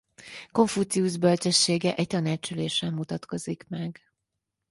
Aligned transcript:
Konfuciusz 0.51 1.15
bölcsessége 1.21 1.95
egy 1.95 2.07
tanácsülésen 2.07 2.93
mutatkozik 2.93 3.65
meg. 3.67 4.01